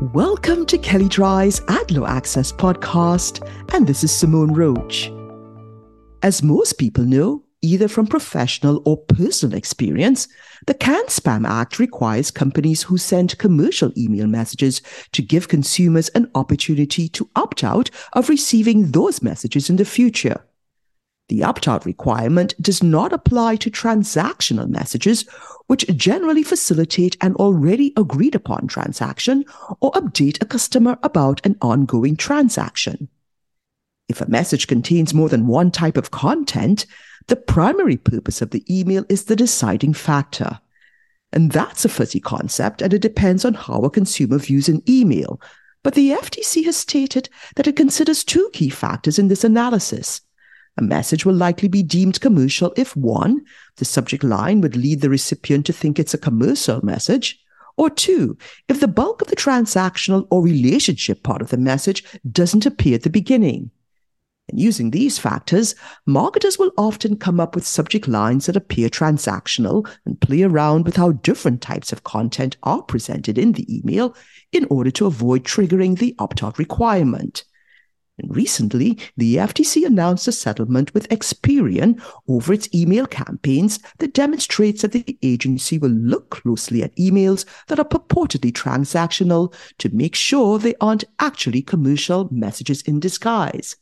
Welcome 0.00 0.64
to 0.64 0.78
Kelley 0.78 1.10
Drye's 1.10 1.60
Ad 1.68 1.90
Law 1.90 2.06
Access 2.06 2.52
podcast, 2.52 3.46
and 3.74 3.86
this 3.86 4.02
is 4.02 4.10
Simone 4.10 4.50
Roach. 4.54 5.12
As 6.22 6.42
most 6.42 6.78
people 6.78 7.04
know, 7.04 7.44
either 7.60 7.86
from 7.86 8.06
professional 8.06 8.80
or 8.86 8.96
personal 8.96 9.58
experience, 9.58 10.26
the 10.66 10.72
CAN-SPAM 10.72 11.44
Act 11.44 11.78
requires 11.78 12.30
companies 12.30 12.82
who 12.82 12.96
send 12.96 13.36
commercial 13.36 13.92
email 13.94 14.26
messages 14.26 14.80
to 15.12 15.20
give 15.20 15.48
consumers 15.48 16.08
an 16.14 16.30
opportunity 16.34 17.06
to 17.10 17.28
opt 17.36 17.62
out 17.62 17.90
of 18.14 18.30
receiving 18.30 18.92
those 18.92 19.20
messages 19.20 19.68
in 19.68 19.76
the 19.76 19.84
future. 19.84 20.42
The 21.30 21.44
opt 21.44 21.68
out 21.68 21.86
requirement 21.86 22.60
does 22.60 22.82
not 22.82 23.12
apply 23.12 23.54
to 23.56 23.70
transactional 23.70 24.68
messages, 24.68 25.24
which 25.68 25.86
generally 25.96 26.42
facilitate 26.42 27.16
an 27.20 27.36
already 27.36 27.92
agreed 27.96 28.34
upon 28.34 28.66
transaction 28.66 29.44
or 29.80 29.92
update 29.92 30.42
a 30.42 30.44
customer 30.44 30.98
about 31.04 31.46
an 31.46 31.56
ongoing 31.62 32.16
transaction. 32.16 33.08
If 34.08 34.20
a 34.20 34.28
message 34.28 34.66
contains 34.66 35.14
more 35.14 35.28
than 35.28 35.46
one 35.46 35.70
type 35.70 35.96
of 35.96 36.10
content, 36.10 36.84
the 37.28 37.36
primary 37.36 37.96
purpose 37.96 38.42
of 38.42 38.50
the 38.50 38.64
email 38.68 39.04
is 39.08 39.26
the 39.26 39.36
deciding 39.36 39.94
factor. 39.94 40.58
And 41.32 41.52
that's 41.52 41.84
a 41.84 41.88
fuzzy 41.88 42.18
concept, 42.18 42.82
and 42.82 42.92
it 42.92 43.02
depends 43.02 43.44
on 43.44 43.54
how 43.54 43.82
a 43.82 43.90
consumer 43.90 44.38
views 44.38 44.68
an 44.68 44.82
email. 44.88 45.40
But 45.84 45.94
the 45.94 46.10
FTC 46.10 46.64
has 46.64 46.76
stated 46.76 47.28
that 47.54 47.68
it 47.68 47.76
considers 47.76 48.24
two 48.24 48.50
key 48.52 48.68
factors 48.68 49.16
in 49.16 49.28
this 49.28 49.44
analysis 49.44 50.22
a 50.76 50.82
message 50.82 51.24
will 51.24 51.34
likely 51.34 51.68
be 51.68 51.82
deemed 51.82 52.20
commercial 52.20 52.72
if 52.76 52.96
one, 52.96 53.44
the 53.76 53.84
subject 53.84 54.24
line 54.24 54.60
would 54.60 54.76
lead 54.76 55.00
the 55.00 55.10
recipient 55.10 55.66
to 55.66 55.72
think 55.72 55.98
it's 55.98 56.14
a 56.14 56.18
commercial 56.18 56.84
message, 56.84 57.40
or 57.76 57.90
two, 57.90 58.36
if 58.68 58.80
the 58.80 58.88
bulk 58.88 59.22
of 59.22 59.28
the 59.28 59.36
transactional 59.36 60.26
or 60.30 60.42
relationship 60.42 61.22
part 61.22 61.42
of 61.42 61.50
the 61.50 61.56
message 61.56 62.04
doesn't 62.30 62.66
appear 62.66 62.96
at 62.96 63.02
the 63.02 63.10
beginning. 63.10 63.70
And 64.50 64.58
using 64.58 64.90
these 64.90 65.18
factors, 65.18 65.76
marketers 66.06 66.58
will 66.58 66.72
often 66.76 67.16
come 67.16 67.38
up 67.38 67.54
with 67.54 67.66
subject 67.66 68.08
lines 68.08 68.46
that 68.46 68.56
appear 68.56 68.88
transactional 68.88 69.88
and 70.04 70.20
play 70.20 70.42
around 70.42 70.84
with 70.84 70.96
how 70.96 71.12
different 71.12 71.62
types 71.62 71.92
of 71.92 72.04
content 72.04 72.56
are 72.64 72.82
presented 72.82 73.38
in 73.38 73.52
the 73.52 73.66
email 73.74 74.14
in 74.52 74.66
order 74.68 74.90
to 74.90 75.06
avoid 75.06 75.44
triggering 75.44 75.98
the 75.98 76.16
opt 76.18 76.42
out 76.42 76.58
requirement. 76.58 77.44
And 78.20 78.36
recently, 78.36 78.98
the 79.16 79.36
FTC 79.36 79.86
announced 79.86 80.28
a 80.28 80.32
settlement 80.32 80.92
with 80.92 81.08
Experian 81.08 81.98
over 82.28 82.52
its 82.52 82.68
email 82.74 83.06
campaigns 83.06 83.78
that 83.98 84.12
demonstrates 84.12 84.82
that 84.82 84.92
the 84.92 85.18
agency 85.22 85.78
will 85.78 85.90
look 85.90 86.28
closely 86.28 86.82
at 86.82 86.94
emails 86.96 87.46
that 87.68 87.78
are 87.78 87.84
purportedly 87.84 88.52
transactional 88.52 89.54
to 89.78 89.88
make 89.94 90.14
sure 90.14 90.58
they 90.58 90.74
aren't 90.82 91.04
actually 91.18 91.62
commercial 91.62 92.28
messages 92.30 92.82
in 92.82 93.00
disguise. 93.00 93.76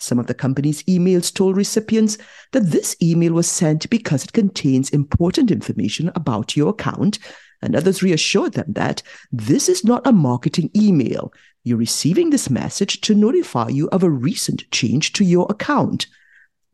Some 0.00 0.18
of 0.18 0.26
the 0.26 0.34
company's 0.34 0.82
emails 0.84 1.32
told 1.32 1.56
recipients 1.56 2.18
that 2.52 2.70
this 2.70 2.96
email 3.02 3.32
was 3.32 3.50
sent 3.50 3.90
because 3.90 4.24
it 4.24 4.32
contains 4.32 4.90
important 4.90 5.50
information 5.50 6.10
about 6.14 6.56
your 6.56 6.70
account, 6.70 7.18
and 7.60 7.74
others 7.74 8.02
reassured 8.02 8.52
them 8.52 8.72
that 8.74 9.02
this 9.32 9.68
is 9.68 9.84
not 9.84 10.06
a 10.06 10.12
marketing 10.12 10.70
email. 10.76 11.32
You're 11.64 11.78
receiving 11.78 12.30
this 12.30 12.48
message 12.48 13.00
to 13.02 13.14
notify 13.14 13.68
you 13.68 13.88
of 13.88 14.02
a 14.02 14.10
recent 14.10 14.70
change 14.70 15.12
to 15.14 15.24
your 15.24 15.46
account. 15.50 16.06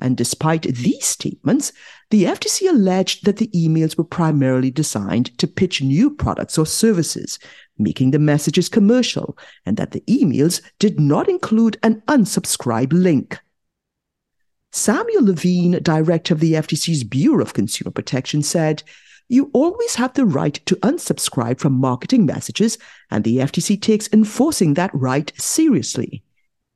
And 0.04 0.18
despite 0.18 0.64
these 0.64 1.06
statements, 1.06 1.72
the 2.10 2.24
FTC 2.24 2.68
alleged 2.68 3.24
that 3.24 3.38
the 3.38 3.48
emails 3.54 3.96
were 3.96 4.04
primarily 4.04 4.70
designed 4.70 5.36
to 5.38 5.46
pitch 5.46 5.80
new 5.80 6.10
products 6.10 6.58
or 6.58 6.66
services, 6.66 7.38
making 7.78 8.10
the 8.10 8.18
messages 8.18 8.68
commercial, 8.68 9.38
and 9.64 9.78
that 9.78 9.92
the 9.92 10.02
emails 10.02 10.60
did 10.78 11.00
not 11.00 11.26
include 11.26 11.78
an 11.82 12.02
unsubscribe 12.06 12.92
link. 12.92 13.40
Samuel 14.72 15.24
Levine, 15.24 15.82
director 15.82 16.34
of 16.34 16.40
the 16.40 16.52
FTC's 16.52 17.02
Bureau 17.02 17.40
of 17.42 17.54
Consumer 17.54 17.90
Protection, 17.90 18.42
said 18.42 18.82
you 19.30 19.48
always 19.54 19.94
have 19.94 20.12
the 20.12 20.26
right 20.26 20.60
to 20.66 20.76
unsubscribe 20.76 21.58
from 21.58 21.72
marketing 21.72 22.26
messages, 22.26 22.76
and 23.10 23.24
the 23.24 23.38
FTC 23.38 23.80
takes 23.80 24.12
enforcing 24.12 24.74
that 24.74 24.90
right 24.92 25.32
seriously. 25.38 26.22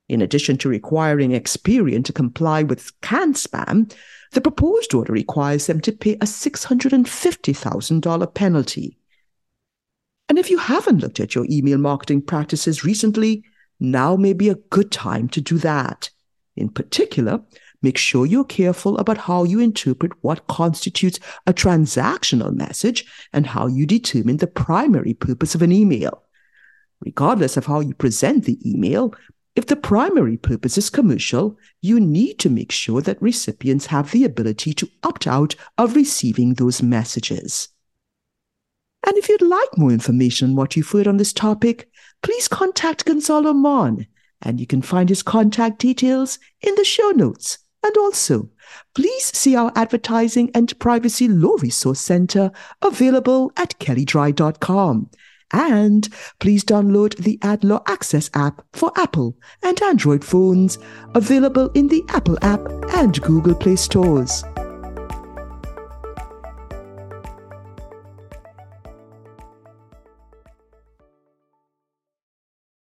In 0.09 0.23
addition 0.23 0.57
to 0.59 0.69
requiring 0.69 1.33
Experian 1.33 2.05
to 2.05 2.13
comply 2.13 2.63
with 2.63 2.93
CAN-SPAM, 3.01 3.89
the 4.33 4.41
proposed 4.41 4.95
order 4.95 5.13
requires 5.13 5.67
them 5.67 5.81
to 5.83 5.93
pay 5.93 6.15
a 6.15 6.21
$650,000 6.21 8.35
penalty. 8.35 8.99
And 10.29 10.39
if 10.39 10.51
you 10.51 10.59
haven't 10.59 11.01
looked 11.01 11.21
at 11.21 11.35
your 11.35 11.47
email 11.49 11.79
marketing 11.79 12.23
practices 12.23 12.85
recently, 12.85 13.45
now 13.81 14.17
may 14.17 14.33
be 14.33 14.49
a 14.49 14.57
good 14.57 14.91
time 14.91 15.29
to 15.29 15.41
do 15.41 15.59
that. 15.59 16.11
In 16.57 16.69
particular, 16.69 17.41
Make 17.81 17.97
sure 17.97 18.27
you're 18.27 18.45
careful 18.45 18.99
about 18.99 19.19
how 19.19 19.45
you 19.45 19.61
interpret 19.61 20.11
what 20.23 20.49
constitutes 20.49 21.21
a 21.47 21.55
transactional 21.55 22.53
message 22.53 23.05
and 23.33 23.47
how 23.47 23.69
you 23.69 23.87
determine 23.87 24.39
the 24.39 24.49
primary 24.49 25.15
purpose 25.15 25.55
of 25.55 25.63
an 25.63 25.71
email. 25.71 26.25
Regardless 27.05 27.57
of 27.57 27.67
how 27.67 27.79
you 27.79 27.95
present 27.95 28.45
the 28.45 28.59
email, 28.69 29.15
if 29.59 29.67
the 29.67 29.75
primary 29.75 30.37
purpose 30.37 30.79
is 30.79 30.89
commercial, 30.89 31.59
you 31.83 31.99
need 31.99 32.39
to 32.39 32.49
make 32.49 32.71
sure 32.71 33.03
that 33.03 33.21
recipients 33.21 33.87
have 33.87 34.13
the 34.13 34.23
ability 34.23 34.73
to 34.73 34.89
opt 35.03 35.27
out 35.27 35.57
of 35.77 35.97
receiving 35.97 36.55
those 36.55 36.81
messages. 36.81 37.69
And 39.05 39.19
if 39.19 39.29
you'd 39.29 39.43
like 39.43 39.77
more 39.77 39.91
information 39.91 40.51
on 40.51 40.55
what 40.55 40.77
you've 40.77 40.89
heard 40.89 41.09
on 41.09 41.17
this 41.17 41.33
topic, 41.33 41.91
please 42.23 42.47
contact 42.47 43.05
Gonzalo 43.05 43.53
Mon, 43.53 44.07
and 44.43 44.61
you 44.61 44.67
can 44.67 44.81
find 44.81 45.09
his 45.09 45.25
contact 45.25 45.81
details 45.81 46.39
in 46.61 46.77
the 46.77 46.85
show 46.85 47.11
notes. 47.11 47.59
And 47.83 47.97
also, 47.97 48.51
please 48.95 49.37
see 49.37 49.57
our 49.57 49.73
advertising 49.75 50.53
and 50.55 50.79
privacy 50.79 51.27
law 51.27 51.57
resource 51.61 52.01
center 52.01 52.53
available 52.81 53.51
at 53.57 53.77
kelleydrye.com. 53.81 55.11
And 55.53 56.09
please 56.41 56.65
download 56.65 57.17
the 57.17 57.39
Ad 57.43 57.65
Law 57.65 57.83
Access 57.87 58.31
app 58.35 58.65
for 58.73 58.93
Apple 58.97 59.37
and 59.63 59.81
Android 59.83 60.25
phones, 60.25 60.79
available 61.15 61.71
in 61.71 61.89
the 61.89 62.05
Apple 62.09 62.39
app 62.43 62.61
and 62.95 63.21
Google 63.23 63.55
Play 63.55 63.77
stores. 63.77 64.45